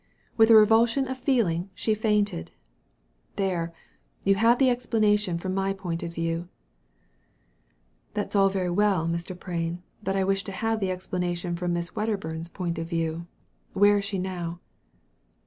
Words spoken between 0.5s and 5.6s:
revulsion of feeling she fainted. There— ^you have the explanation from